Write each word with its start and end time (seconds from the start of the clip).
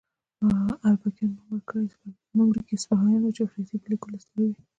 اربکیان 0.87 1.31
نوم 2.35 2.47
ورکي 2.49 2.75
سپاهیان 2.83 3.19
وو 3.23 3.35
چې 3.35 3.43
فرښتې 3.51 3.73
یې 3.77 3.81
په 3.83 3.87
لیکلو 3.91 4.17
ستړې 4.23 4.45
وي. 4.49 4.61